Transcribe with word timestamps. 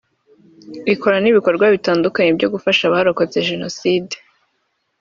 Ikora 0.93 1.17
n’ibikorwa 1.19 1.65
bitandukanye 1.75 2.29
byo 2.37 2.47
gufasha 2.53 2.81
abarokotse 2.85 3.37
Jenoside 3.49 4.15